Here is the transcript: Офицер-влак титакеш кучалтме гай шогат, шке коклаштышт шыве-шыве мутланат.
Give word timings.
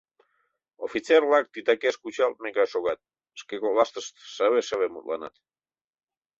Офицер-влак 0.85 1.45
титакеш 1.53 1.95
кучалтме 2.01 2.49
гай 2.57 2.67
шогат, 2.73 2.99
шке 3.41 3.55
коклаштышт 3.61 4.13
шыве-шыве 4.33 4.87
мутланат. 4.89 5.35